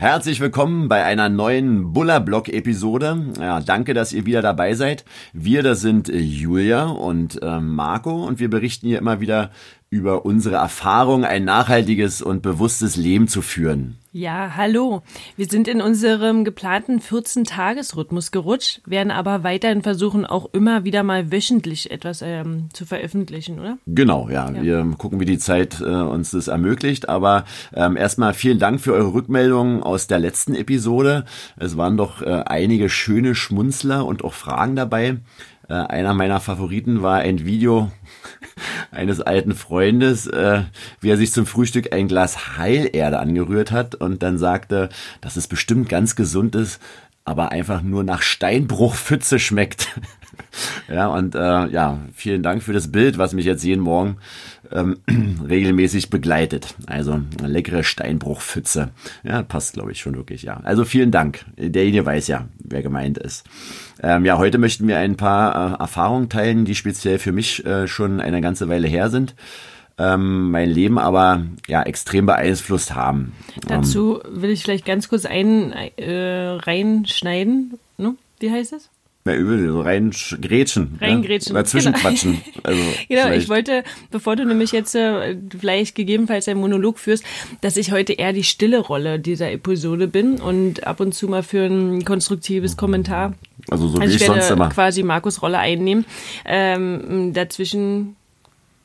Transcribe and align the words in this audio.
Herzlich 0.00 0.38
willkommen 0.38 0.88
bei 0.88 1.04
einer 1.04 1.28
neuen 1.28 1.92
Buller-Blog-Episode. 1.92 3.32
Ja, 3.40 3.58
danke, 3.58 3.94
dass 3.94 4.12
ihr 4.12 4.26
wieder 4.26 4.42
dabei 4.42 4.74
seid. 4.74 5.04
Wir, 5.32 5.64
das 5.64 5.80
sind 5.80 6.08
äh, 6.08 6.18
Julia 6.18 6.84
und 6.84 7.42
äh, 7.42 7.58
Marco 7.58 8.24
und 8.24 8.38
wir 8.38 8.48
berichten 8.48 8.86
hier 8.86 8.98
immer 8.98 9.18
wieder 9.18 9.50
über 9.90 10.26
unsere 10.26 10.56
Erfahrung, 10.56 11.24
ein 11.24 11.44
nachhaltiges 11.44 12.20
und 12.20 12.42
bewusstes 12.42 12.96
Leben 12.96 13.26
zu 13.26 13.40
führen. 13.40 13.96
Ja, 14.12 14.52
hallo. 14.56 15.02
Wir 15.36 15.46
sind 15.46 15.68
in 15.68 15.80
unserem 15.80 16.44
geplanten 16.44 16.98
14-Tages-Rhythmus 16.98 18.30
gerutscht, 18.30 18.80
werden 18.86 19.10
aber 19.10 19.44
weiterhin 19.44 19.82
versuchen, 19.82 20.26
auch 20.26 20.48
immer 20.52 20.84
wieder 20.84 21.02
mal 21.02 21.30
wöchentlich 21.30 21.90
etwas 21.90 22.22
ähm, 22.22 22.68
zu 22.72 22.84
veröffentlichen, 22.84 23.60
oder? 23.60 23.78
Genau, 23.86 24.28
ja. 24.28 24.50
ja. 24.50 24.62
Wir 24.62 24.94
gucken, 24.98 25.20
wie 25.20 25.26
die 25.26 25.38
Zeit 25.38 25.80
äh, 25.80 25.84
uns 25.84 26.32
das 26.32 26.48
ermöglicht. 26.48 27.08
Aber 27.08 27.44
ähm, 27.74 27.96
erstmal 27.96 28.34
vielen 28.34 28.58
Dank 28.58 28.80
für 28.80 28.94
eure 28.94 29.12
Rückmeldungen 29.12 29.82
aus 29.82 30.06
der 30.06 30.18
letzten 30.18 30.54
Episode. 30.54 31.24
Es 31.56 31.76
waren 31.76 31.96
doch 31.96 32.22
äh, 32.22 32.42
einige 32.46 32.88
schöne 32.88 33.34
Schmunzler 33.34 34.06
und 34.06 34.24
auch 34.24 34.34
Fragen 34.34 34.74
dabei. 34.74 35.18
Äh, 35.68 35.74
einer 35.74 36.14
meiner 36.14 36.40
Favoriten 36.40 37.02
war 37.02 37.18
ein 37.18 37.44
Video 37.44 37.90
eines 38.90 39.20
alten 39.20 39.54
Freundes, 39.54 40.26
äh, 40.26 40.62
wie 41.00 41.10
er 41.10 41.16
sich 41.16 41.32
zum 41.32 41.46
Frühstück 41.46 41.92
ein 41.92 42.08
Glas 42.08 42.56
Heilerde 42.56 43.18
angerührt 43.18 43.70
hat 43.70 43.94
und 43.94 44.22
dann 44.22 44.38
sagte, 44.38 44.88
dass 45.20 45.36
es 45.36 45.46
bestimmt 45.46 45.88
ganz 45.88 46.16
gesund 46.16 46.54
ist, 46.54 46.80
aber 47.28 47.52
einfach 47.52 47.82
nur 47.82 48.04
nach 48.04 48.22
Steinbruchpfütze 48.22 49.38
schmeckt. 49.38 50.00
ja, 50.88 51.08
und 51.08 51.34
äh, 51.34 51.66
ja, 51.68 51.98
vielen 52.14 52.42
Dank 52.42 52.62
für 52.62 52.72
das 52.72 52.90
Bild, 52.90 53.18
was 53.18 53.34
mich 53.34 53.44
jetzt 53.44 53.62
jeden 53.62 53.82
Morgen 53.82 54.16
ähm, 54.72 54.96
regelmäßig 55.48 56.08
begleitet. 56.08 56.74
Also 56.86 57.20
eine 57.38 57.48
leckere 57.48 57.84
Steinbruchpfütze. 57.84 58.90
Ja, 59.24 59.42
passt, 59.42 59.74
glaube 59.74 59.92
ich, 59.92 60.00
schon 60.00 60.16
wirklich, 60.16 60.42
ja. 60.42 60.60
Also 60.64 60.86
vielen 60.86 61.10
Dank. 61.10 61.44
Derjenige 61.58 62.06
weiß 62.06 62.28
ja, 62.28 62.48
wer 62.64 62.82
gemeint 62.82 63.18
ist. 63.18 63.44
Ähm, 64.02 64.24
ja, 64.24 64.38
heute 64.38 64.56
möchten 64.56 64.88
wir 64.88 64.98
ein 64.98 65.16
paar 65.16 65.74
äh, 65.74 65.82
Erfahrungen 65.82 66.30
teilen, 66.30 66.64
die 66.64 66.74
speziell 66.74 67.18
für 67.18 67.32
mich 67.32 67.64
äh, 67.66 67.86
schon 67.86 68.20
eine 68.20 68.40
ganze 68.40 68.70
Weile 68.70 68.88
her 68.88 69.10
sind. 69.10 69.34
Ähm, 69.98 70.52
mein 70.52 70.70
Leben 70.70 70.98
aber 70.98 71.44
ja 71.66 71.82
extrem 71.82 72.26
beeinflusst 72.26 72.94
haben. 72.94 73.32
Dazu 73.66 74.20
will 74.28 74.50
ich 74.50 74.62
vielleicht 74.62 74.86
ganz 74.86 75.08
kurz 75.08 75.26
ein 75.26 75.72
äh, 75.72 76.58
reinschneiden. 76.60 77.78
Ne? 77.96 78.14
Wie 78.38 78.50
heißt 78.50 78.72
es? 78.74 78.90
Na, 79.28 79.34
übel, 79.34 79.68
so 79.68 79.82
rein 79.82 80.10
grätschen. 80.40 80.98
Reingrätschen. 81.00 81.54
Ja? 81.54 81.62
Dazwischen 81.62 81.92
genau. 81.92 82.02
quatschen. 82.02 82.40
Also 82.62 82.80
genau, 83.08 83.22
vielleicht. 83.22 83.42
ich 83.42 83.48
wollte, 83.48 83.84
bevor 84.10 84.36
du 84.36 84.44
nämlich 84.44 84.72
jetzt 84.72 84.94
äh, 84.94 85.36
vielleicht 85.58 85.94
gegebenenfalls 85.94 86.48
einen 86.48 86.60
Monolog 86.60 86.98
führst, 86.98 87.24
dass 87.60 87.76
ich 87.76 87.92
heute 87.92 88.14
eher 88.14 88.32
die 88.32 88.42
stille 88.42 88.78
Rolle 88.78 89.18
dieser 89.18 89.50
Episode 89.52 90.08
bin 90.08 90.40
und 90.40 90.86
ab 90.86 91.00
und 91.00 91.14
zu 91.14 91.28
mal 91.28 91.42
für 91.42 91.64
ein 91.64 92.04
konstruktives 92.04 92.76
Kommentar. 92.76 93.34
Also 93.70 93.88
so 93.88 93.98
wie 93.98 94.02
also 94.02 94.14
ich, 94.14 94.20
ich 94.22 94.26
sonst 94.26 94.50
immer. 94.50 94.70
quasi 94.70 95.02
Markus 95.02 95.42
Rolle 95.42 95.58
einnehmen. 95.58 96.04
Ähm, 96.44 97.32
dazwischen 97.32 98.16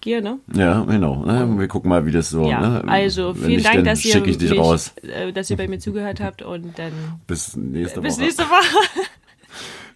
Gier, 0.03 0.21
ne? 0.21 0.39
Ja, 0.53 0.81
genau. 0.81 1.23
Wir 1.25 1.69
gucken 1.69 1.87
mal, 1.87 2.05
wie 2.05 2.11
das 2.11 2.29
so. 2.29 2.49
Ja, 2.49 2.59
ne? 2.59 2.83
also 2.87 3.33
vielen 3.33 3.51
nicht, 3.51 3.65
Dank, 3.65 3.85
dass 3.85 4.03
ihr, 4.03 4.19
mich, 4.19 4.37
äh, 4.41 5.31
dass 5.31 5.49
ihr 5.49 5.55
bei 5.55 5.69
mir 5.69 5.79
zugehört 5.79 6.19
habt 6.19 6.41
und 6.41 6.77
dann 6.77 6.91
bis 7.25 7.55
nächste 7.55 7.99
Woche. 7.99 8.07
Bis 8.07 8.17
nächste 8.17 8.43
Woche. 8.43 8.77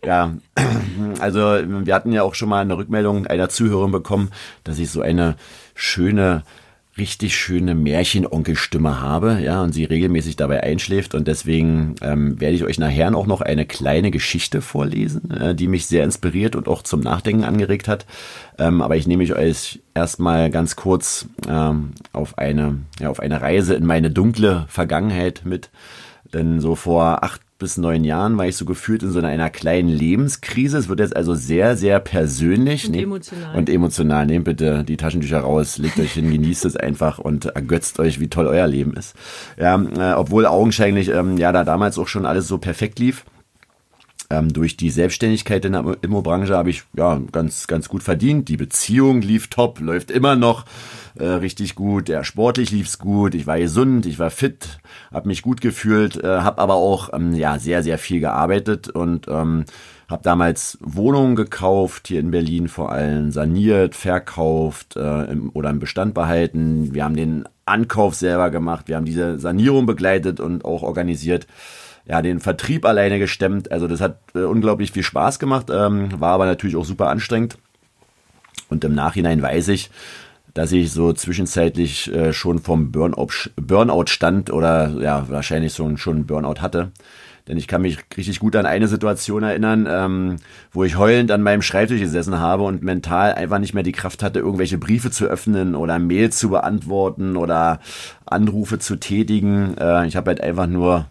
Ja, 0.06 0.36
also 1.20 1.40
wir 1.40 1.96
hatten 1.96 2.12
ja 2.12 2.22
auch 2.22 2.36
schon 2.36 2.50
mal 2.50 2.62
eine 2.62 2.78
Rückmeldung 2.78 3.26
einer 3.26 3.50
Zuhörerin 3.50 3.92
bekommen, 3.92 4.30
dass 4.64 4.78
ich 4.78 4.92
so 4.92 5.02
eine 5.02 5.36
schöne, 5.74 6.44
richtig 6.98 7.36
schöne 7.36 7.76
Märchenonkelstimme 7.76 9.02
habe, 9.02 9.40
ja, 9.42 9.62
und 9.62 9.74
sie 9.74 9.86
regelmäßig 9.86 10.36
dabei 10.36 10.64
einschläft 10.64 11.16
und 11.16 11.28
deswegen 11.28 11.96
ähm, 12.02 12.40
werde 12.40 12.56
ich 12.56 12.64
euch 12.64 12.80
nachher 12.80 13.16
auch 13.16 13.28
noch 13.28 13.42
eine 13.42 13.66
kleine 13.66 14.12
Geschichte 14.12 14.62
vorlesen, 14.62 15.32
äh, 15.32 15.56
die 15.56 15.68
mich 15.68 15.86
sehr 15.88 16.04
inspiriert 16.04 16.56
und 16.56 16.68
auch 16.68 16.82
zum 16.82 17.02
Nachdenken 17.02 17.44
angeregt 17.44 17.88
hat. 17.88 18.06
Ähm, 18.58 18.82
aber 18.82 18.96
ich 18.96 19.08
nehme 19.08 19.24
euch 19.24 19.82
erstmal 19.94 20.50
ganz 20.50 20.76
kurz 20.76 21.28
ähm, 21.48 21.92
auf 22.14 22.38
eine, 22.38 22.80
ja, 23.00 23.10
auf 23.10 23.20
eine 23.20 23.42
Reise 23.42 23.76
in 23.76 23.86
meine 23.86 24.12
dunkle 24.12 24.66
Vergangenheit 24.68 25.42
mit. 25.46 25.70
Denn 26.34 26.60
so 26.60 26.76
vor 26.76 27.24
acht 27.24 27.42
bis 27.58 27.78
neun 27.78 28.04
Jahren 28.04 28.38
war 28.38 28.46
ich 28.46 28.56
so 28.56 28.66
gefühlt 28.66 29.04
in 29.04 29.12
so 29.12 29.20
einer 29.20 29.50
kleinen 29.50 29.90
Lebenskrise. 29.90 30.78
Es 30.78 30.90
wird 30.90 31.00
jetzt 31.00 31.16
also 31.16 31.34
sehr, 31.34 31.76
sehr 31.76 32.00
persönlich. 32.00 32.86
Und 32.86 32.92
Nehmt, 32.92 33.04
emotional. 33.04 33.56
Und 33.56 33.70
emotional. 33.70 34.26
Nehmt 34.26 34.46
bitte 34.46 34.84
die 34.84 34.98
Taschentücher 34.98 35.40
raus, 35.40 35.78
legt 35.78 36.00
euch 36.00 36.14
hin, 36.14 36.32
genießt 36.32 36.66
es 36.66 36.76
einfach 36.76 37.20
und 37.20 37.46
ergötzt 37.46 38.00
euch, 38.00 38.20
wie 38.20 38.28
toll 38.28 38.48
euer 38.48 38.68
Leben 38.68 38.94
ist. 38.94 39.16
Ja, 39.60 39.82
äh, 39.82 40.14
obwohl 40.14 40.46
augenscheinlich 40.46 41.10
ähm, 41.10 41.38
ja 41.38 41.52
da 41.52 41.64
damals 41.64 41.98
auch 41.98 42.08
schon 42.08 42.26
alles 42.26 42.48
so 42.48 42.58
perfekt 42.58 43.00
lief. 43.00 43.26
Ähm, 44.30 44.52
durch 44.52 44.76
die 44.76 44.90
Selbstständigkeit 44.90 45.64
in 45.64 45.72
der 45.72 45.98
Immobranche 46.02 46.56
habe 46.56 46.70
ich 46.70 46.84
ja 46.98 47.22
ganz, 47.32 47.68
ganz 47.68 47.88
gut 47.88 48.04
verdient. 48.04 48.50
Die 48.50 48.58
Beziehung 48.58 49.22
lief 49.22 49.48
top, 49.48 49.80
läuft 49.80 50.12
immer 50.12 50.36
noch 50.36 50.66
äh, 51.16 51.26
richtig 51.26 51.76
gut. 51.76 52.10
Ja, 52.10 52.26
sportlich 52.26 52.72
lief's 52.72 53.00
gut. 53.00 53.36
Ich 53.36 53.48
war 53.48 53.58
gesund, 53.58 54.06
ich 54.06 54.20
war 54.20 54.30
fit, 54.30 54.80
habe 55.14 55.30
mich 55.30 55.42
gut 55.42 55.62
gefühlt, 55.62 56.22
äh, 56.22 56.28
habe 56.28 56.62
aber 56.62 56.76
auch 56.76 57.14
ähm, 57.14 57.34
ja 57.34 57.58
sehr, 57.58 57.84
sehr 57.84 57.98
viel 57.98 58.20
gearbeitet 58.20 58.90
und 58.90 59.28
ähm, 59.30 59.64
habe 60.10 60.24
damals 60.24 60.78
Wohnungen 60.82 61.36
gekauft, 61.36 62.08
hier 62.08 62.20
in 62.20 62.32
Berlin 62.32 62.68
vor 62.68 62.92
allem, 62.92 63.32
saniert, 63.32 63.96
verkauft 63.96 64.96
äh, 64.96 65.24
im, 65.32 65.52
oder 65.54 65.70
im 65.70 65.80
Bestand 65.80 66.14
behalten. 66.14 66.94
Wir 66.94 67.04
haben 67.06 67.16
den 67.16 67.44
Ankauf 67.66 68.16
selber 68.16 68.50
gemacht, 68.50 68.88
wir 68.88 68.96
haben 68.96 69.06
diese 69.06 69.40
Sanierung 69.40 69.86
begleitet 69.86 70.40
und 70.40 70.64
auch 70.64 70.84
organisiert 70.84 71.48
ja, 72.08 72.22
den 72.22 72.40
Vertrieb 72.40 72.86
alleine 72.86 73.20
gestemmt. 73.20 73.72
Also 73.72 73.88
das 73.88 74.02
hat 74.02 74.20
äh, 74.34 74.40
unglaublich 74.40 74.92
viel 74.92 75.04
Spaß 75.04 75.40
gemacht, 75.40 75.68
ähm, 75.70 76.20
war 76.20 76.34
aber 76.34 76.46
natürlich 76.46 76.76
auch 76.76 76.86
super 76.86 77.10
anstrengend. 77.10 77.58
Und 78.70 78.84
im 78.84 78.96
Nachhinein 78.96 79.42
weiß 79.42 79.70
ich, 79.70 79.90
dass 80.54 80.72
ich 80.72 80.92
so 80.92 81.14
zwischenzeitlich 81.14 82.14
äh, 82.14 82.34
schon 82.34 82.60
vom 82.60 82.92
Burnout, 82.92 83.50
Burnout 83.56 84.08
stand 84.08 84.52
oder 84.52 84.90
ja, 85.00 85.30
wahrscheinlich 85.30 85.74
so 85.74 85.96
schon 85.98 86.26
Burnout 86.26 86.62
hatte. 86.62 86.92
Denn 87.48 87.58
ich 87.58 87.68
kann 87.68 87.82
mich 87.82 88.00
richtig 88.18 88.40
gut 88.40 88.58
an 88.58 88.66
eine 88.66 88.90
Situation 88.90 89.44
erinnern, 89.44 89.88
ähm, 89.90 90.36
wo 90.72 90.84
ich 90.84 90.98
heulend 90.98 91.32
an 91.32 91.44
meinem 91.44 91.62
Schreibtisch 91.62 92.02
gesessen 92.02 92.40
habe 92.40 92.64
und 92.64 92.84
mental 92.84 93.34
einfach 93.36 93.60
nicht 93.60 93.74
mehr 93.74 93.84
die 93.84 93.94
Kraft 93.94 94.22
hatte, 94.22 94.40
irgendwelche 94.40 94.78
Briefe 94.78 95.12
zu 95.12 95.28
öffnen 95.28 95.76
oder 95.76 95.98
Mails 95.98 96.40
zu 96.40 96.50
beantworten 96.50 97.38
oder 97.38 97.80
Anrufe 98.26 98.80
zu 98.80 98.98
tätigen. 98.98 99.78
Äh, 99.78 100.08
ich 100.08 100.18
habe 100.18 100.32
halt 100.32 100.42
einfach 100.42 100.68
nur 100.68 101.06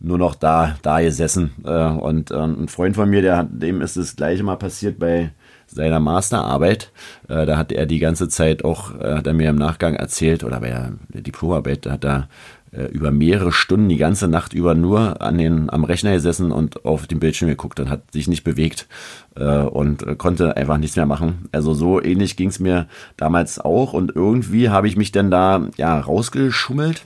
nur 0.00 0.18
noch 0.18 0.34
da, 0.34 0.76
da 0.82 1.00
gesessen. 1.00 1.50
Äh, 1.64 1.70
und 1.70 2.30
ähm, 2.30 2.62
ein 2.62 2.68
Freund 2.68 2.96
von 2.96 3.10
mir, 3.10 3.22
der 3.22 3.36
hat, 3.36 3.48
dem 3.50 3.80
ist 3.80 3.96
das 3.96 4.16
gleiche 4.16 4.42
mal 4.42 4.56
passiert 4.56 4.98
bei 4.98 5.30
seiner 5.66 6.00
Masterarbeit. 6.00 6.92
Äh, 7.28 7.46
da 7.46 7.56
hat 7.56 7.72
er 7.72 7.86
die 7.86 7.98
ganze 7.98 8.28
Zeit 8.28 8.64
auch, 8.64 8.98
äh, 8.98 9.16
hat 9.16 9.26
er 9.26 9.34
mir 9.34 9.50
im 9.50 9.56
Nachgang 9.56 9.94
erzählt, 9.94 10.44
oder 10.44 10.60
bei 10.60 10.70
der 10.70 11.22
Diplomarbeit, 11.22 11.86
da 11.86 11.92
hat 11.92 12.04
er 12.04 12.28
äh, 12.70 12.84
über 12.86 13.10
mehrere 13.10 13.52
Stunden 13.52 13.88
die 13.88 13.96
ganze 13.96 14.28
Nacht 14.28 14.52
über 14.52 14.74
nur 14.74 15.22
an 15.22 15.38
den, 15.38 15.70
am 15.70 15.84
Rechner 15.84 16.12
gesessen 16.12 16.52
und 16.52 16.84
auf 16.84 17.06
den 17.06 17.18
Bildschirm 17.18 17.48
geguckt 17.48 17.80
und 17.80 17.88
hat 17.88 18.12
sich 18.12 18.28
nicht 18.28 18.44
bewegt 18.44 18.88
äh, 19.36 19.58
und 19.58 20.06
äh, 20.06 20.16
konnte 20.16 20.56
einfach 20.56 20.78
nichts 20.78 20.96
mehr 20.96 21.06
machen. 21.06 21.48
Also 21.50 21.74
so 21.74 22.02
ähnlich 22.02 22.36
ging 22.36 22.48
es 22.48 22.60
mir 22.60 22.86
damals 23.16 23.58
auch 23.58 23.94
und 23.94 24.14
irgendwie 24.14 24.68
habe 24.68 24.86
ich 24.86 24.96
mich 24.96 25.12
dann 25.12 25.30
da 25.30 25.68
ja 25.76 25.98
rausgeschummelt 25.98 27.04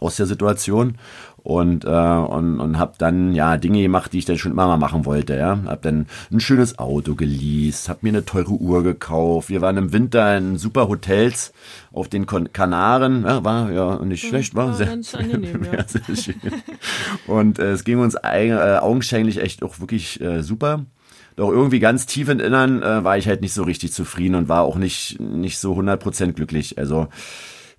aus 0.00 0.16
der 0.16 0.26
Situation 0.26 0.96
und, 1.44 1.84
äh, 1.84 1.88
und, 1.88 2.58
und 2.58 2.78
habe 2.78 2.94
dann 2.96 3.34
ja 3.34 3.58
Dinge 3.58 3.82
gemacht, 3.82 4.14
die 4.14 4.18
ich 4.18 4.24
dann 4.24 4.38
schon 4.38 4.52
immer 4.52 4.66
mal 4.66 4.78
machen 4.78 5.04
wollte. 5.04 5.36
Ja, 5.36 5.58
habe 5.66 5.80
dann 5.82 6.06
ein 6.32 6.40
schönes 6.40 6.78
Auto 6.78 7.14
geleast, 7.14 7.90
habe 7.90 8.00
mir 8.02 8.08
eine 8.08 8.24
teure 8.24 8.52
Uhr 8.52 8.82
gekauft. 8.82 9.50
Wir 9.50 9.60
waren 9.60 9.76
im 9.76 9.92
Winter 9.92 10.38
in 10.38 10.56
super 10.56 10.88
Hotels 10.88 11.52
auf 11.92 12.08
den 12.08 12.24
Kon 12.24 12.50
Kanaren. 12.54 13.24
Ja, 13.24 13.44
war 13.44 13.70
ja 13.70 14.02
nicht 14.02 14.26
schlecht, 14.26 14.54
war, 14.54 14.68
war 14.68 14.74
sehr, 14.74 14.86
ganz 14.86 15.14
angenehm, 15.14 15.62
ja. 15.72 15.84
sehr 15.86 16.16
schön. 16.16 16.40
Und 17.26 17.58
äh, 17.58 17.72
es 17.72 17.84
ging 17.84 17.98
uns 17.98 18.14
äh, 18.14 18.78
augenscheinlich 18.80 19.38
echt 19.38 19.62
auch 19.62 19.80
wirklich 19.80 20.22
äh, 20.22 20.42
super. 20.42 20.86
Doch 21.36 21.50
irgendwie 21.50 21.80
ganz 21.80 22.06
tief 22.06 22.30
im 22.30 22.40
Innern 22.40 22.82
äh, 22.82 23.04
war 23.04 23.18
ich 23.18 23.28
halt 23.28 23.42
nicht 23.42 23.52
so 23.52 23.64
richtig 23.64 23.92
zufrieden 23.92 24.36
und 24.36 24.48
war 24.48 24.62
auch 24.62 24.76
nicht 24.76 25.20
nicht 25.20 25.58
so 25.58 25.74
100% 25.74 26.32
glücklich. 26.32 26.78
Also 26.78 27.08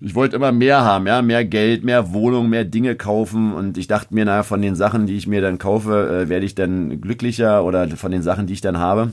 ich 0.00 0.14
wollte 0.14 0.36
immer 0.36 0.52
mehr 0.52 0.82
haben, 0.82 1.06
ja, 1.06 1.22
mehr 1.22 1.44
Geld, 1.44 1.84
mehr 1.84 2.12
Wohnung, 2.12 2.48
mehr 2.48 2.64
Dinge 2.64 2.96
kaufen 2.96 3.52
und 3.52 3.78
ich 3.78 3.86
dachte 3.86 4.14
mir, 4.14 4.24
naja, 4.24 4.42
von 4.42 4.60
den 4.60 4.74
Sachen, 4.74 5.06
die 5.06 5.16
ich 5.16 5.26
mir 5.26 5.40
dann 5.40 5.58
kaufe, 5.58 6.24
äh, 6.24 6.28
werde 6.28 6.46
ich 6.46 6.54
dann 6.54 7.00
glücklicher 7.00 7.64
oder 7.64 7.88
von 7.96 8.12
den 8.12 8.22
Sachen, 8.22 8.46
die 8.46 8.52
ich 8.52 8.60
dann 8.60 8.78
habe. 8.78 9.12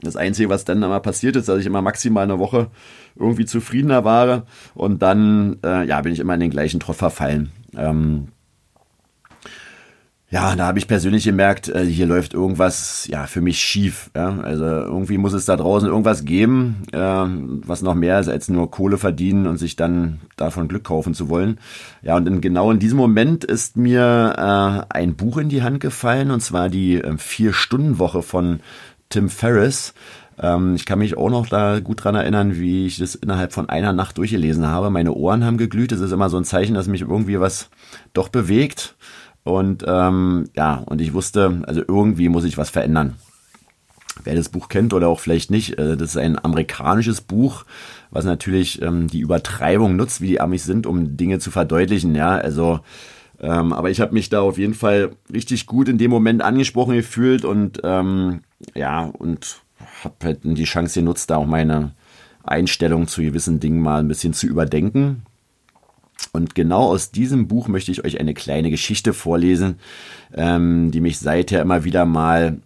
Das 0.00 0.16
Einzige, 0.16 0.48
was 0.48 0.64
dann 0.64 0.82
immer 0.82 1.00
passiert 1.00 1.36
ist, 1.36 1.48
dass 1.48 1.58
ich 1.58 1.66
immer 1.66 1.82
maximal 1.82 2.24
eine 2.24 2.38
Woche 2.38 2.68
irgendwie 3.16 3.46
zufriedener 3.46 4.04
war 4.04 4.46
und 4.74 5.02
dann, 5.02 5.56
äh, 5.64 5.86
ja, 5.86 6.00
bin 6.02 6.12
ich 6.12 6.20
immer 6.20 6.34
in 6.34 6.40
den 6.40 6.50
gleichen 6.50 6.78
Trott 6.78 6.96
verfallen. 6.96 7.50
Ähm, 7.76 8.28
Ja, 10.30 10.54
da 10.56 10.66
habe 10.66 10.78
ich 10.78 10.86
persönlich 10.86 11.24
gemerkt, 11.24 11.70
äh, 11.70 11.86
hier 11.86 12.04
läuft 12.04 12.34
irgendwas 12.34 13.06
ja 13.06 13.26
für 13.26 13.40
mich 13.40 13.58
schief. 13.60 14.10
Ja? 14.14 14.38
Also 14.40 14.64
irgendwie 14.64 15.16
muss 15.16 15.32
es 15.32 15.46
da 15.46 15.56
draußen 15.56 15.88
irgendwas 15.88 16.26
geben, 16.26 16.82
äh, 16.92 16.98
was 16.98 17.80
noch 17.80 17.94
mehr 17.94 18.20
ist 18.20 18.28
als 18.28 18.50
nur 18.50 18.70
Kohle 18.70 18.98
verdienen 18.98 19.46
und 19.46 19.56
sich 19.56 19.74
dann 19.74 20.20
davon 20.36 20.68
Glück 20.68 20.84
kaufen 20.84 21.14
zu 21.14 21.30
wollen. 21.30 21.58
Ja, 22.02 22.14
und 22.16 22.28
in, 22.28 22.42
genau 22.42 22.70
in 22.70 22.78
diesem 22.78 22.98
Moment 22.98 23.42
ist 23.44 23.78
mir 23.78 24.34
äh, 24.36 24.94
ein 24.94 25.16
Buch 25.16 25.38
in 25.38 25.48
die 25.48 25.62
Hand 25.62 25.80
gefallen 25.80 26.30
und 26.30 26.40
zwar 26.40 26.68
die 26.68 26.96
äh, 26.96 27.16
Vier-Stunden-Woche 27.16 28.20
von 28.20 28.60
Tim 29.08 29.30
Ferriss. 29.30 29.94
Ähm, 30.38 30.74
ich 30.74 30.84
kann 30.84 30.98
mich 30.98 31.16
auch 31.16 31.30
noch 31.30 31.46
da 31.46 31.80
gut 31.80 32.04
dran 32.04 32.14
erinnern, 32.14 32.56
wie 32.56 32.86
ich 32.86 32.98
das 32.98 33.14
innerhalb 33.14 33.54
von 33.54 33.70
einer 33.70 33.94
Nacht 33.94 34.18
durchgelesen 34.18 34.66
habe. 34.66 34.90
Meine 34.90 35.14
Ohren 35.14 35.44
haben 35.44 35.56
geglüht. 35.56 35.90
Das 35.90 36.00
ist 36.00 36.12
immer 36.12 36.28
so 36.28 36.36
ein 36.36 36.44
Zeichen, 36.44 36.74
dass 36.74 36.86
mich 36.86 37.00
irgendwie 37.00 37.40
was 37.40 37.70
doch 38.12 38.28
bewegt. 38.28 38.94
Und 39.48 39.82
ähm, 39.88 40.50
ja, 40.54 40.82
und 40.84 41.00
ich 41.00 41.14
wusste, 41.14 41.62
also 41.66 41.80
irgendwie 41.88 42.28
muss 42.28 42.44
ich 42.44 42.58
was 42.58 42.68
verändern. 42.68 43.14
Wer 44.22 44.34
das 44.34 44.50
Buch 44.50 44.68
kennt 44.68 44.92
oder 44.92 45.08
auch 45.08 45.20
vielleicht 45.20 45.50
nicht, 45.50 45.78
äh, 45.78 45.96
das 45.96 46.10
ist 46.10 46.16
ein 46.18 46.44
amerikanisches 46.44 47.22
Buch, 47.22 47.64
was 48.10 48.26
natürlich 48.26 48.82
ähm, 48.82 49.08
die 49.08 49.20
Übertreibung 49.20 49.96
nutzt, 49.96 50.20
wie 50.20 50.26
die 50.26 50.40
Amis 50.42 50.64
sind, 50.64 50.86
um 50.86 51.16
Dinge 51.16 51.38
zu 51.38 51.50
verdeutlichen. 51.50 52.14
Ja, 52.14 52.32
also 52.32 52.80
ähm, 53.40 53.72
aber 53.72 53.88
ich 53.88 54.02
habe 54.02 54.12
mich 54.12 54.28
da 54.28 54.42
auf 54.42 54.58
jeden 54.58 54.74
Fall 54.74 55.12
richtig 55.32 55.64
gut 55.64 55.88
in 55.88 55.96
dem 55.96 56.10
Moment 56.10 56.42
angesprochen 56.42 56.94
gefühlt 56.94 57.46
und 57.46 57.80
ähm, 57.84 58.40
ja 58.74 59.04
und 59.04 59.62
habe 60.04 60.16
halt 60.24 60.40
die 60.42 60.64
Chance 60.64 61.00
genutzt, 61.00 61.30
da 61.30 61.36
auch 61.36 61.46
meine 61.46 61.92
Einstellung 62.42 63.08
zu 63.08 63.22
gewissen 63.22 63.60
Dingen 63.60 63.80
mal 63.80 64.00
ein 64.00 64.08
bisschen 64.08 64.34
zu 64.34 64.46
überdenken. 64.46 65.22
Und 66.32 66.54
genau 66.54 66.82
aus 66.82 67.10
diesem 67.10 67.48
Buch 67.48 67.68
möchte 67.68 67.92
ich 67.92 68.04
euch 68.04 68.20
eine 68.20 68.34
kleine 68.34 68.70
Geschichte 68.70 69.12
vorlesen, 69.12 69.76
ähm, 70.34 70.90
die 70.90 71.00
mich 71.00 71.18
seither 71.18 71.62
immer 71.62 71.84
wieder 71.84 72.04
mal 72.04 72.58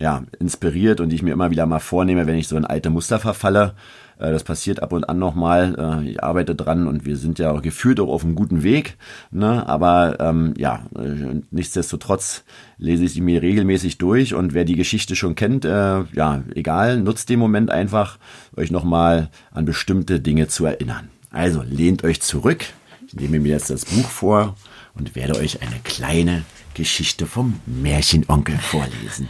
ja, 0.00 0.24
inspiriert 0.38 1.00
und 1.00 1.10
die 1.10 1.16
ich 1.16 1.22
mir 1.22 1.32
immer 1.32 1.50
wieder 1.50 1.66
mal 1.66 1.78
vornehme, 1.78 2.26
wenn 2.26 2.36
ich 2.36 2.48
so 2.48 2.56
in 2.56 2.64
alte 2.64 2.88
Muster 2.88 3.18
verfalle. 3.18 3.74
Äh, 4.18 4.32
das 4.32 4.44
passiert 4.44 4.82
ab 4.82 4.92
und 4.92 5.08
an 5.08 5.18
nochmal. 5.18 5.76
Äh, 5.78 6.10
ich 6.10 6.24
arbeite 6.24 6.54
dran 6.54 6.86
und 6.86 7.04
wir 7.04 7.16
sind 7.16 7.38
ja 7.38 7.52
gefühlt 7.60 8.00
auch 8.00 8.08
auf 8.08 8.24
einem 8.24 8.34
guten 8.34 8.62
Weg. 8.62 8.96
Ne? 9.30 9.66
Aber 9.68 10.18
ähm, 10.18 10.54
ja, 10.56 10.86
äh, 10.98 11.40
nichtsdestotrotz 11.50 12.44
lese 12.78 13.04
ich 13.04 13.12
sie 13.12 13.20
mir 13.20 13.42
regelmäßig 13.42 13.98
durch 13.98 14.34
und 14.34 14.54
wer 14.54 14.64
die 14.64 14.76
Geschichte 14.76 15.16
schon 15.16 15.34
kennt, 15.34 15.66
äh, 15.66 16.02
ja, 16.12 16.42
egal, 16.54 17.00
nutzt 17.00 17.28
den 17.28 17.38
Moment 17.38 17.70
einfach, 17.70 18.18
euch 18.56 18.70
nochmal 18.70 19.28
an 19.50 19.66
bestimmte 19.66 20.18
Dinge 20.18 20.48
zu 20.48 20.64
erinnern. 20.64 21.10
Also 21.30 21.62
lehnt 21.62 22.04
euch 22.04 22.20
zurück. 22.20 22.64
Ich 23.06 23.14
nehme 23.14 23.40
mir 23.40 23.52
jetzt 23.52 23.70
das 23.70 23.84
Buch 23.84 24.08
vor 24.08 24.56
und 24.94 25.14
werde 25.14 25.36
euch 25.36 25.62
eine 25.62 25.78
kleine 25.84 26.44
Geschichte 26.74 27.26
vom 27.26 27.60
Märchenonkel 27.66 28.58
vorlesen. 28.58 29.28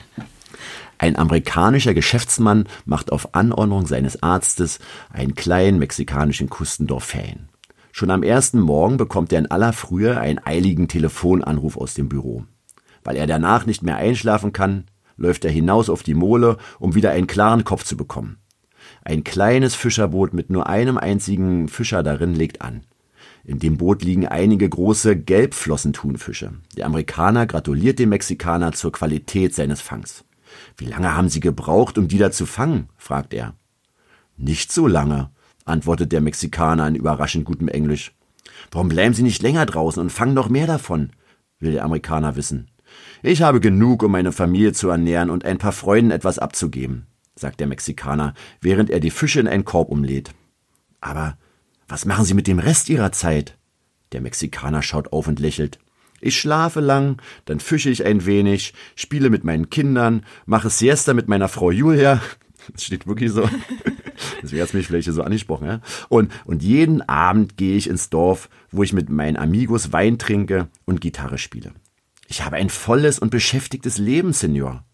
Ein 0.98 1.16
amerikanischer 1.16 1.94
Geschäftsmann 1.94 2.66
macht 2.84 3.10
auf 3.10 3.34
Anordnung 3.34 3.86
seines 3.86 4.22
Arztes 4.22 4.80
einen 5.10 5.34
kleinen 5.34 5.78
mexikanischen 5.78 6.50
Kustendorf 6.50 7.04
Ferien. 7.04 7.48
Schon 7.92 8.10
am 8.10 8.22
ersten 8.22 8.60
Morgen 8.60 8.96
bekommt 8.98 9.32
er 9.32 9.38
in 9.38 9.50
aller 9.50 9.72
Frühe 9.72 10.20
einen 10.20 10.38
eiligen 10.38 10.88
Telefonanruf 10.88 11.76
aus 11.76 11.94
dem 11.94 12.08
Büro. 12.08 12.44
Weil 13.02 13.16
er 13.16 13.26
danach 13.26 13.66
nicht 13.66 13.82
mehr 13.82 13.96
einschlafen 13.96 14.52
kann, 14.52 14.84
läuft 15.16 15.44
er 15.44 15.50
hinaus 15.50 15.88
auf 15.88 16.02
die 16.02 16.14
Mole, 16.14 16.58
um 16.78 16.94
wieder 16.94 17.10
einen 17.10 17.26
klaren 17.26 17.64
Kopf 17.64 17.84
zu 17.84 17.96
bekommen. 17.96 18.39
Ein 19.10 19.24
kleines 19.24 19.74
Fischerboot 19.74 20.34
mit 20.34 20.50
nur 20.50 20.68
einem 20.68 20.96
einzigen 20.96 21.66
Fischer 21.66 22.04
darin 22.04 22.32
legt 22.32 22.62
an. 22.62 22.82
In 23.42 23.58
dem 23.58 23.76
Boot 23.76 24.04
liegen 24.04 24.28
einige 24.28 24.68
große 24.68 25.16
Gelbflossenthunfische. 25.16 26.52
Der 26.76 26.86
Amerikaner 26.86 27.48
gratuliert 27.48 27.98
dem 27.98 28.10
Mexikaner 28.10 28.70
zur 28.70 28.92
Qualität 28.92 29.52
seines 29.52 29.80
Fangs. 29.80 30.24
Wie 30.76 30.84
lange 30.84 31.16
haben 31.16 31.28
Sie 31.28 31.40
gebraucht, 31.40 31.98
um 31.98 32.06
die 32.06 32.18
da 32.18 32.30
zu 32.30 32.46
fangen? 32.46 32.88
fragt 32.96 33.34
er. 33.34 33.54
Nicht 34.36 34.70
so 34.70 34.86
lange, 34.86 35.32
antwortet 35.64 36.12
der 36.12 36.20
Mexikaner 36.20 36.86
in 36.86 36.94
überraschend 36.94 37.44
gutem 37.44 37.66
Englisch. 37.66 38.12
Warum 38.70 38.90
bleiben 38.90 39.14
Sie 39.14 39.24
nicht 39.24 39.42
länger 39.42 39.66
draußen 39.66 40.00
und 40.00 40.10
fangen 40.10 40.34
noch 40.34 40.48
mehr 40.48 40.68
davon? 40.68 41.10
will 41.58 41.72
der 41.72 41.84
Amerikaner 41.84 42.36
wissen. 42.36 42.68
Ich 43.24 43.42
habe 43.42 43.58
genug, 43.58 44.04
um 44.04 44.12
meine 44.12 44.30
Familie 44.30 44.72
zu 44.72 44.88
ernähren 44.88 45.30
und 45.30 45.44
ein 45.44 45.58
paar 45.58 45.72
Freunden 45.72 46.12
etwas 46.12 46.38
abzugeben, 46.38 47.08
sagt 47.40 47.60
der 47.60 47.66
Mexikaner, 47.66 48.34
während 48.60 48.90
er 48.90 49.00
die 49.00 49.10
Fische 49.10 49.40
in 49.40 49.48
einen 49.48 49.64
Korb 49.64 49.90
umlädt. 49.90 50.30
Aber 51.00 51.38
was 51.88 52.04
machen 52.04 52.24
Sie 52.24 52.34
mit 52.34 52.46
dem 52.46 52.58
Rest 52.58 52.88
Ihrer 52.88 53.12
Zeit? 53.12 53.56
Der 54.12 54.20
Mexikaner 54.20 54.82
schaut 54.82 55.12
auf 55.12 55.26
und 55.26 55.40
lächelt. 55.40 55.78
Ich 56.20 56.38
schlafe 56.38 56.80
lang, 56.80 57.20
dann 57.46 57.60
fische 57.60 57.88
ich 57.88 58.04
ein 58.04 58.26
wenig, 58.26 58.74
spiele 58.94 59.30
mit 59.30 59.42
meinen 59.42 59.70
Kindern, 59.70 60.24
mache 60.44 60.68
Siesta 60.68 61.14
mit 61.14 61.28
meiner 61.28 61.48
Frau 61.48 61.70
Julia. 61.70 62.20
Das 62.74 62.84
steht 62.84 63.06
wirklich 63.06 63.32
so. 63.32 63.48
Deswegen 64.42 64.62
hat 64.62 64.74
mich 64.74 64.86
vielleicht 64.86 65.10
so 65.10 65.22
angesprochen. 65.22 65.66
Ja? 65.66 65.80
Und, 66.10 66.30
und 66.44 66.62
jeden 66.62 67.00
Abend 67.00 67.56
gehe 67.56 67.74
ich 67.74 67.88
ins 67.88 68.10
Dorf, 68.10 68.50
wo 68.70 68.82
ich 68.82 68.92
mit 68.92 69.08
meinen 69.08 69.38
Amigos 69.38 69.92
Wein 69.94 70.18
trinke 70.18 70.68
und 70.84 71.00
Gitarre 71.00 71.38
spiele. 71.38 71.72
Ich 72.28 72.44
habe 72.44 72.56
ein 72.56 72.68
volles 72.68 73.18
und 73.18 73.30
beschäftigtes 73.30 73.96
Leben, 73.96 74.34
Senor. 74.34 74.84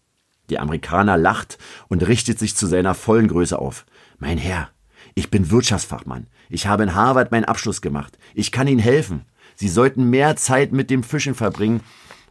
Der 0.49 0.61
Amerikaner 0.61 1.17
lacht 1.17 1.57
und 1.87 2.07
richtet 2.07 2.39
sich 2.39 2.55
zu 2.55 2.67
seiner 2.67 2.93
vollen 2.93 3.27
Größe 3.27 3.57
auf. 3.59 3.85
Mein 4.17 4.37
Herr, 4.37 4.69
ich 5.15 5.29
bin 5.29 5.51
Wirtschaftsfachmann. 5.51 6.27
Ich 6.49 6.67
habe 6.67 6.83
in 6.83 6.95
Harvard 6.95 7.31
meinen 7.31 7.45
Abschluss 7.45 7.81
gemacht. 7.81 8.17
Ich 8.33 8.51
kann 8.51 8.67
Ihnen 8.67 8.79
helfen. 8.79 9.25
Sie 9.55 9.69
sollten 9.69 10.09
mehr 10.09 10.35
Zeit 10.35 10.71
mit 10.71 10.89
dem 10.89 11.03
Fischen 11.03 11.35
verbringen 11.35 11.81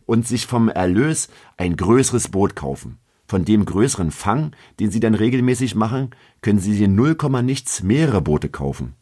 und 0.07 0.27
sich 0.27 0.47
vom 0.47 0.69
Erlös 0.69 1.29
ein 1.57 1.77
größeres 1.77 2.29
Boot 2.29 2.57
kaufen. 2.57 2.99
Von 3.29 3.45
dem 3.45 3.65
größeren 3.65 4.13
Fang, 4.13 4.53
den 4.79 4.91
Sie 4.91 5.01
dann 5.01 5.15
regelmäßig 5.15 5.75
machen, 5.75 6.11
können 6.43 6.61
Sie 6.61 6.83
in 6.83 6.95
null 6.95 7.17
nichts 7.43 7.83
mehrere 7.83 8.23
Boote 8.23 8.49
kaufen. 8.49 8.95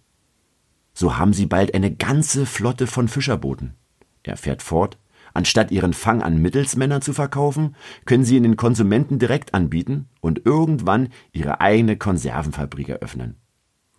So 0.94 1.18
haben 1.18 1.34
Sie 1.34 1.46
bald 1.46 1.74
eine 1.74 1.94
ganze 1.94 2.46
Flotte 2.46 2.86
von 2.86 3.08
Fischerbooten. 3.08 3.74
Er 4.22 4.38
fährt 4.38 4.62
fort. 4.62 4.96
Anstatt 5.34 5.72
Ihren 5.72 5.92
Fang 5.92 6.22
an 6.22 6.40
Mittelsmänner 6.40 7.00
zu 7.00 7.12
verkaufen, 7.12 7.74
können 8.06 8.24
Sie 8.24 8.36
ihn 8.36 8.44
den 8.44 8.56
Konsumenten 8.56 9.18
direkt 9.18 9.52
anbieten 9.52 10.06
und 10.20 10.46
irgendwann 10.46 11.08
Ihre 11.32 11.60
eigene 11.60 11.96
Konservenfabrik 11.96 12.88
eröffnen. 12.88 13.36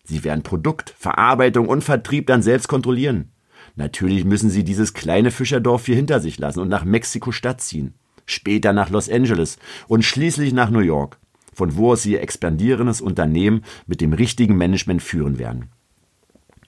Sie 0.06 0.24
werden 0.24 0.44
Produkt, 0.44 0.96
Verarbeitung 0.98 1.68
und 1.68 1.84
Vertrieb 1.84 2.28
dann 2.28 2.42
selbst 2.42 2.70
kontrollieren. 2.70 3.32
Natürlich 3.76 4.24
müssen 4.24 4.50
sie 4.50 4.64
dieses 4.64 4.94
kleine 4.94 5.32
Fischerdorf 5.32 5.86
hier 5.86 5.96
hinter 5.96 6.20
sich 6.20 6.40
lassen 6.40 6.62
und 6.62 6.70
nach 6.70 6.86
Mexiko-Stadt 6.86 7.60
ziehen. 7.60 7.96
Später 8.26 8.72
nach 8.72 8.90
Los 8.90 9.10
Angeles 9.10 9.58
und 9.88 10.04
schließlich 10.04 10.54
nach 10.54 10.70
New 10.70 10.80
York, 10.80 11.18
von 11.54 11.76
wo 11.76 11.92
aus 11.92 12.04
sie 12.04 12.14
ihr 12.14 12.22
expandierendes 12.22 13.02
Unternehmen 13.02 13.64
mit 13.88 14.00
dem 14.00 14.14
richtigen 14.14 14.56
Management 14.56 15.02
führen 15.02 15.38
werden. 15.38 15.70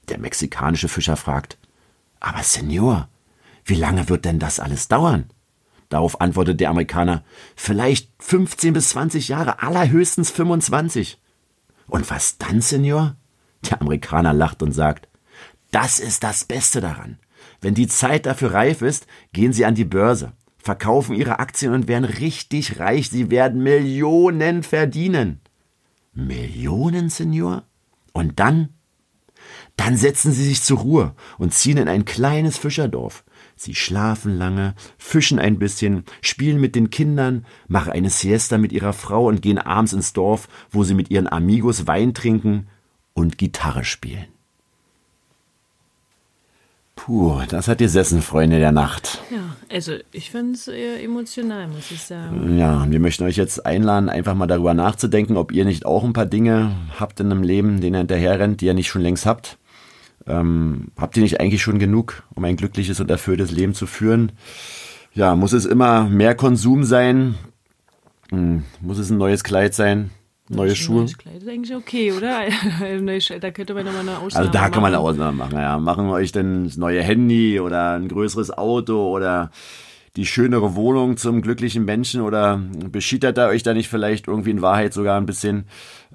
Der 0.09 0.19
mexikanische 0.19 0.87
Fischer 0.87 1.15
fragt, 1.15 1.57
aber 2.19 2.43
Senor, 2.43 3.07
wie 3.67 3.75
lange 3.75 4.09
wird 4.09 4.25
denn 4.25 4.39
das 4.39 4.59
alles 4.59 4.87
dauern? 4.87 5.25
Darauf 5.89 6.19
antwortet 6.19 6.59
der 6.59 6.69
Amerikaner, 6.69 7.23
vielleicht 7.55 8.11
15 8.19 8.73
bis 8.73 8.89
20 8.89 9.27
Jahre, 9.27 9.61
allerhöchstens 9.61 10.31
25. 10.31 11.19
Und 11.87 12.09
was 12.09 12.37
dann, 12.37 12.61
Senor? 12.61 13.15
Der 13.69 13.81
Amerikaner 13.81 14.33
lacht 14.33 14.61
und 14.61 14.71
sagt, 14.71 15.07
das 15.71 15.99
ist 15.99 16.23
das 16.23 16.45
Beste 16.45 16.81
daran. 16.81 17.19
Wenn 17.61 17.73
die 17.73 17.87
Zeit 17.87 18.25
dafür 18.25 18.53
reif 18.53 18.81
ist, 18.81 19.07
gehen 19.33 19.53
Sie 19.53 19.65
an 19.65 19.75
die 19.75 19.85
Börse, 19.85 20.33
verkaufen 20.57 21.15
Ihre 21.15 21.39
Aktien 21.39 21.73
und 21.73 21.87
werden 21.87 22.05
richtig 22.05 22.79
reich. 22.79 23.09
Sie 23.09 23.29
werden 23.29 23.63
Millionen 23.63 24.63
verdienen. 24.63 25.41
Millionen, 26.13 27.09
Senor? 27.09 27.63
Und 28.13 28.39
dann? 28.39 28.76
Dann 29.77 29.95
setzen 29.95 30.33
Sie 30.33 30.43
sich 30.43 30.61
zur 30.63 30.79
Ruhe 30.79 31.15
und 31.37 31.53
ziehen 31.53 31.77
in 31.77 31.87
ein 31.87 32.03
kleines 32.03 32.57
Fischerdorf. 32.57 33.23
Sie 33.55 33.73
schlafen 33.73 34.37
lange, 34.37 34.75
fischen 34.97 35.39
ein 35.39 35.57
bisschen, 35.57 36.03
spielen 36.21 36.59
mit 36.59 36.75
den 36.75 36.89
Kindern, 36.89 37.45
machen 37.67 37.93
eine 37.93 38.09
Siesta 38.09 38.57
mit 38.57 38.71
ihrer 38.71 38.93
Frau 38.93 39.27
und 39.27 39.41
gehen 39.41 39.57
abends 39.57 39.93
ins 39.93 40.13
Dorf, 40.13 40.47
wo 40.69 40.83
sie 40.83 40.93
mit 40.93 41.09
ihren 41.09 41.27
Amigos 41.27 41.87
Wein 41.87 42.13
trinken 42.13 42.67
und 43.13 43.37
Gitarre 43.37 43.83
spielen. 43.83 44.27
Puh, 46.95 47.41
das 47.47 47.67
hat 47.67 47.77
gesessen, 47.77 48.21
Freunde 48.21 48.57
der 48.57 48.71
Nacht. 48.71 49.21
Ja, 49.31 49.55
also 49.71 49.93
ich 50.11 50.31
finde 50.31 50.53
es 50.53 50.67
eher 50.67 51.01
emotional, 51.01 51.67
muss 51.67 51.91
ich 51.91 52.01
sagen. 52.01 52.57
Ja, 52.57 52.85
wir 52.89 52.99
möchten 52.99 53.23
euch 53.23 53.37
jetzt 53.37 53.65
einladen, 53.65 54.09
einfach 54.09 54.33
mal 54.33 54.47
darüber 54.47 54.73
nachzudenken, 54.73 55.37
ob 55.37 55.51
ihr 55.51 55.63
nicht 55.63 55.85
auch 55.85 56.03
ein 56.03 56.13
paar 56.13 56.25
Dinge 56.25 56.75
habt 56.99 57.19
in 57.19 57.31
einem 57.31 57.43
Leben, 57.43 57.79
denen 57.79 57.93
ihr 57.93 57.99
hinterherrennt, 57.99 58.61
die 58.61 58.65
ihr 58.65 58.73
nicht 58.73 58.87
schon 58.87 59.03
längst 59.03 59.27
habt. 59.27 59.57
Ähm, 60.25 60.87
habt 60.97 61.15
ihr 61.17 61.23
nicht 61.23 61.39
eigentlich 61.39 61.61
schon 61.61 61.79
genug, 61.79 62.23
um 62.33 62.43
ein 62.43 62.55
glückliches 62.55 62.99
und 62.99 63.09
erfülltes 63.09 63.51
Leben 63.51 63.73
zu 63.73 63.85
führen? 63.87 64.33
Ja, 65.13 65.35
muss 65.35 65.53
es 65.53 65.65
immer 65.65 66.03
mehr 66.03 66.35
Konsum 66.35 66.83
sein? 66.83 67.35
Hm, 68.29 68.63
muss 68.81 68.97
es 68.97 69.09
ein 69.09 69.17
neues 69.17 69.43
Kleid 69.43 69.73
sein? 69.73 70.11
Neue 70.49 70.75
Schuhe. 70.75 71.01
Neues 71.01 71.17
Kleid 71.17 71.41
ist 71.41 71.49
eigentlich 71.49 71.75
okay, 71.75 72.11
oder? 72.11 72.43
da 73.39 73.51
könnte 73.51 73.73
man 73.73 73.85
nochmal 73.85 74.01
eine 74.01 74.17
Ausnahme 74.17 74.47
Also 74.47 74.51
da 74.51 74.69
kann 74.69 74.81
man 74.81 74.93
eine 74.93 74.99
Ausnahme 74.99 75.37
machen, 75.37 75.57
ja. 75.57 75.77
Machen 75.77 76.07
wir 76.07 76.13
euch 76.13 76.31
denn 76.31 76.65
das 76.65 76.77
neue 76.77 77.03
Handy 77.03 77.59
oder 77.59 77.93
ein 77.93 78.07
größeres 78.07 78.57
Auto 78.57 79.11
oder 79.13 79.51
die 80.17 80.25
schönere 80.25 80.75
Wohnung 80.75 81.15
zum 81.15 81.43
glücklichen 81.43 81.85
Menschen 81.85 82.21
oder 82.21 82.59
beschittert 82.91 83.37
er 83.37 83.49
euch 83.49 83.61
da 83.61 83.75
nicht 83.75 83.87
vielleicht 83.87 84.27
irgendwie 84.27 84.49
in 84.49 84.63
Wahrheit 84.63 84.91
sogar 84.91 85.15
ein 85.15 85.27
bisschen, 85.27 85.65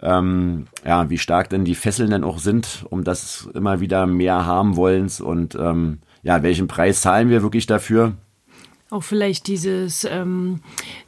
ähm, 0.02 0.66
ja, 0.84 1.08
wie 1.08 1.18
stark 1.18 1.48
denn 1.50 1.64
die 1.64 1.76
Fesseln 1.76 2.10
denn 2.10 2.24
auch 2.24 2.38
sind, 2.38 2.84
um 2.90 3.04
das 3.04 3.48
immer 3.54 3.80
wieder 3.80 4.06
mehr 4.06 4.44
haben 4.44 4.76
wollens 4.76 5.20
und 5.20 5.54
ähm, 5.54 6.00
ja, 6.24 6.42
welchen 6.42 6.66
Preis 6.66 7.00
zahlen 7.00 7.30
wir 7.30 7.42
wirklich 7.42 7.66
dafür? 7.66 8.14
Auch 8.90 9.02
vielleicht 9.02 9.46
dieses, 9.46 10.04
ähm, 10.04 10.60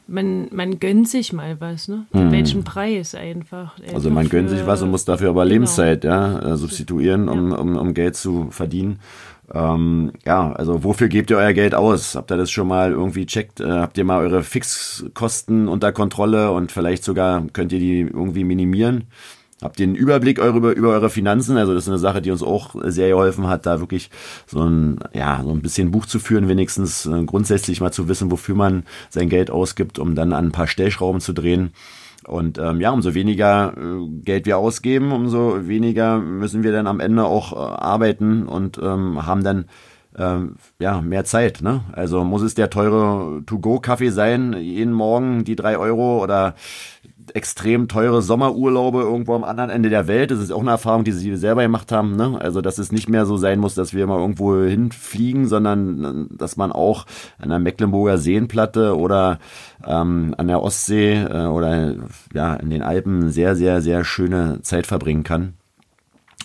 man, 0.07 0.49
man 0.53 0.81
gönnt 0.81 1.09
sich 1.09 1.35
mal 1.35 1.61
was, 1.61 1.89
ne? 1.89 2.07
Hm. 2.13 2.33
Welchen 2.33 2.65
Preis 2.65 3.15
einfach. 3.15 3.77
einfach 3.79 3.95
also 3.95 4.09
man 4.09 4.31
gönnt 4.31 4.49
sich 4.49 4.67
was 4.67 4.81
und 4.81 4.91
muss 4.91 5.05
dafür 5.05 5.31
aber 5.31 5.43
genau. 5.43 5.53
Lebenszeit, 5.53 6.03
ja, 6.05 6.39
äh, 6.53 6.57
substituieren, 6.57 7.29
um, 7.29 7.51
ja. 7.51 7.59
um, 7.59 7.77
um 7.77 7.93
Geld 7.93 8.17
zu 8.17 8.47
verdienen. 8.51 9.01
Ähm, 9.53 10.13
ja, 10.25 10.53
also 10.53 10.85
wofür 10.85 11.09
gebt 11.09 11.31
ihr 11.31 11.37
euer 11.37 11.53
Geld 11.53 11.75
aus? 11.75 12.15
Habt 12.15 12.31
ihr 12.31 12.37
das 12.37 12.51
schon 12.51 12.69
mal 12.69 12.93
irgendwie 12.93 13.27
checkt? 13.27 13.61
Äh, 13.61 13.71
habt 13.71 13.99
ihr 13.99 14.05
mal 14.05 14.21
eure 14.21 14.43
Fixkosten 14.43 15.69
unter 15.69 15.93
Kontrolle 15.93 16.51
und 16.51 16.73
vielleicht 16.73 17.05
sogar 17.05 17.45
könnt 17.53 17.73
ihr 17.73 17.79
die 17.79 18.01
irgendwie 18.01 18.45
minimieren? 18.45 19.05
Habt 19.63 19.81
ihr 19.81 19.85
einen 19.85 19.95
Überblick 19.95 20.39
über, 20.39 20.75
über 20.75 20.91
eure 20.91 21.11
Finanzen? 21.11 21.57
Also 21.57 21.75
das 21.75 21.85
ist 21.85 21.89
eine 21.89 21.99
Sache, 21.99 22.21
die 22.21 22.31
uns 22.31 22.43
auch 22.43 22.75
sehr 22.85 23.09
geholfen 23.09 23.47
hat, 23.47 23.67
da 23.67 23.81
wirklich 23.81 24.11
so 24.47 24.61
ein, 24.61 24.99
ja, 25.13 25.41
so 25.43 25.51
ein 25.51 25.63
bisschen 25.63 25.91
Buch 25.91 26.07
zu 26.07 26.19
führen, 26.19 26.49
wenigstens 26.49 27.07
äh, 27.07 27.25
grundsätzlich 27.25 27.81
mal 27.81 27.93
zu 27.93 28.09
wissen, 28.09 28.31
wofür 28.31 28.55
man 28.55 28.85
sein 29.11 29.29
Geld 29.29 29.51
ausgibt, 29.51 29.99
um 29.99 30.15
dann 30.15 30.33
an 30.33 30.47
ein 30.47 30.53
paar 30.53 30.67
Stellschrauben 30.67 31.21
zu 31.21 31.33
drehen. 31.33 31.73
Und 32.27 32.59
ähm, 32.59 32.81
ja, 32.81 32.91
umso 32.91 33.15
weniger 33.15 33.75
äh, 33.77 34.09
Geld 34.23 34.47
wir 34.47 34.59
ausgeben, 34.59 35.13
umso 35.13 35.67
weniger 35.67 36.19
müssen 36.19 36.63
wir 36.63 36.73
dann 36.73 36.87
am 36.87 37.01
Ende 37.01 37.25
auch 37.25 37.53
äh, 37.53 37.57
arbeiten 37.57 38.47
und 38.47 38.79
ähm, 38.79 39.27
haben 39.27 39.45
dann 39.45 39.67
ähm, 40.17 40.57
ja 40.79 41.01
mehr 41.01 41.25
Zeit. 41.25 41.61
Ne? 41.63 41.83
Also 41.93 42.25
muss 42.25 42.43
es 42.43 42.55
der 42.55 42.71
teure 42.71 43.43
To-Go-Kaffee 43.47 44.11
sein, 44.11 44.55
jeden 44.55 44.93
Morgen 44.93 45.45
die 45.45 45.57
drei 45.57 45.77
Euro 45.77 46.23
oder 46.23 46.55
extrem 47.33 47.89
teure 47.89 48.23
Sommerurlaube 48.23 49.01
irgendwo 49.01 49.35
am 49.35 49.45
anderen 49.45 49.71
Ende 49.71 49.89
der 49.89 50.07
Welt. 50.07 50.31
Das 50.31 50.41
ist 50.41 50.53
auch 50.53 50.61
eine 50.61 50.71
Erfahrung, 50.71 51.05
die 51.05 51.13
sie 51.13 51.35
selber 51.37 51.63
gemacht 51.63 51.93
haben. 51.93 52.17
Ne? 52.17 52.39
Also, 52.41 52.61
dass 52.61 52.79
es 52.79 52.93
nicht 52.93 53.09
mehr 53.09 53.27
so 53.27 53.37
sein 53.37 53.59
muss, 53.59 53.75
dass 53.75 53.95
wir 53.95 54.07
mal 54.07 54.21
irgendwo 54.21 54.57
hinfliegen, 54.63 55.47
sondern 55.47 56.29
dass 56.31 56.57
man 56.57 56.73
auch 56.73 57.07
an 57.39 57.49
der 57.49 57.59
Mecklenburger 57.59 58.19
Seenplatte 58.19 58.97
oder 58.97 59.39
ähm, 59.87 60.35
an 60.37 60.49
der 60.49 60.63
Ostsee 60.63 61.15
äh, 61.15 61.47
oder 61.47 61.95
ja 62.35 62.55
in 62.55 62.71
den 62.71 62.83
Alpen 62.83 63.31
sehr, 63.31 63.57
sehr, 63.57 63.81
sehr 63.81 64.05
schöne 64.05 64.61
Zeit 64.63 64.87
verbringen 64.87 65.25
kann. 65.25 65.55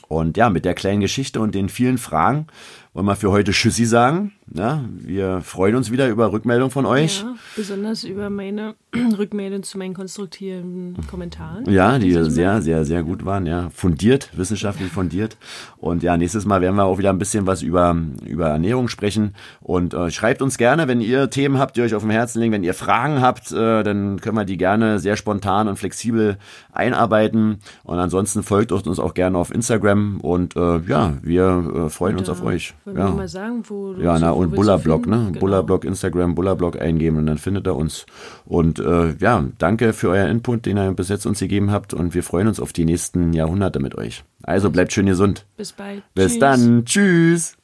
Und 0.08 0.38
ja, 0.38 0.50
mit 0.50 0.66
der 0.66 0.74
kleinen 0.74 1.02
Geschichte 1.02 1.40
und 1.40 1.54
den 1.54 1.70
vielen 1.70 2.00
Fragen 2.00 2.48
wollen 2.94 3.06
wir 3.06 3.16
für 3.16 3.32
heute 3.32 3.52
Tschüssi 3.52 3.86
sagen. 3.86 4.34
Ja, 4.56 4.84
wir 4.92 5.42
freuen 5.42 5.76
uns 5.76 5.92
wieder 5.92 6.08
über 6.10 6.32
Rückmeldung 6.32 6.72
von 6.72 6.88
euch. 6.88 7.22
Ja, 7.22 7.36
besonders 7.56 8.04
über 8.04 8.32
meine 8.32 8.74
Rückmeldung 9.18 9.62
zu 9.62 9.78
meinen 9.78 9.94
konstruktiven 9.94 10.98
Kommentaren. 11.10 11.70
Ja, 11.70 12.00
die 12.00 12.12
sehr, 12.30 12.62
sehr, 12.62 12.84
sehr 12.84 13.04
gut 13.04 13.26
waren. 13.26 13.46
Ja, 13.46 13.70
fundiert, 13.70 14.32
wissenschaftlich 14.36 14.92
fundiert. 14.92 15.38
Und 15.78 16.02
ja, 16.02 16.18
nächstes 16.18 16.46
Mal 16.46 16.62
werden 16.62 16.76
wir 16.76 16.86
auch 16.86 16.98
wieder 16.98 17.12
ein 17.12 17.20
bisschen 17.20 17.46
was 17.46 17.62
über, 17.62 17.96
über 18.26 18.48
Ernährung 18.48 18.88
sprechen. 18.88 19.36
Und 19.62 19.94
äh, 19.94 20.10
schreibt 20.10 20.42
uns 20.42 20.58
gerne, 20.58 20.88
wenn 20.88 21.00
ihr 21.00 21.30
Themen 21.30 21.60
habt, 21.60 21.78
die 21.78 21.82
euch 21.82 21.94
auf 21.94 22.02
dem 22.02 22.12
Herzen 22.12 22.40
liegen. 22.40 22.54
Wenn 22.54 22.64
ihr 22.64 22.74
Fragen 22.74 23.22
habt, 23.22 23.52
äh, 23.52 23.84
dann 23.84 24.20
können 24.20 24.36
wir 24.36 24.46
die 24.46 24.58
gerne 24.58 25.00
sehr 25.00 25.16
spontan 25.16 25.68
und 25.68 25.78
flexibel 25.78 26.38
einarbeiten. 26.72 27.60
Und 27.84 28.00
ansonsten 28.00 28.42
folgt 28.42 28.72
uns 28.72 29.00
auch 29.00 29.14
gerne 29.14 29.38
auf 29.38 29.54
Instagram. 29.54 30.22
Und 30.22 30.56
äh, 30.56 30.80
ja, 30.88 31.14
wir 31.22 31.86
äh, 31.86 31.90
freuen 31.90 32.16
und, 32.16 32.22
uns 32.22 32.30
auf 32.30 32.44
euch. 32.44 32.74
Wollen 32.86 32.98
ja. 32.98 33.08
wir 33.10 33.16
mal 33.16 33.28
sagen, 33.28 33.64
wo 33.68 33.94
Ja, 33.94 34.18
na, 34.18 34.39
und 34.40 34.56
Bullerblock, 34.56 35.08
ne? 35.08 35.28
Genau. 35.28 35.40
Bullerblock, 35.40 35.86
Instagram, 35.86 36.36
Bullerblock 36.36 36.82
eingeben 36.82 37.18
und 37.18 37.28
dann 37.28 37.38
findet 37.38 37.68
er 37.68 37.76
uns. 37.76 38.06
Und 38.46 38.80
äh, 38.80 39.16
ja, 39.20 39.46
danke 39.58 39.94
für 39.94 40.10
euer 40.10 40.28
Input, 40.28 40.66
den 40.66 40.78
ihr 40.78 40.92
bis 40.94 41.10
jetzt 41.10 41.26
uns 41.26 41.40
gegeben 41.40 41.72
habt 41.72 41.94
und 41.94 42.14
wir 42.14 42.24
freuen 42.24 42.48
uns 42.48 42.60
auf 42.60 42.74
die 42.74 42.86
nächsten 42.86 43.34
Jahrhunderte 43.34 43.80
mit 43.80 43.96
euch. 43.96 44.24
Also 44.44 44.70
bleibt 44.70 44.94
schön 44.94 45.06
gesund. 45.06 45.46
Bis 45.58 45.74
bald. 45.74 46.04
Bis 46.16 46.34
Tschüss. 46.34 46.40
dann. 46.40 46.86
Tschüss. 46.86 47.59